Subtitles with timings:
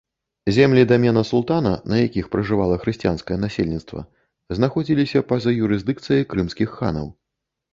[0.47, 4.03] Землі дамена султана, на якіх пражывала хрысціянскае насельніцтва,
[4.61, 7.07] знаходзіліся па-за юрысдыкцыяй крымскіх ханаў.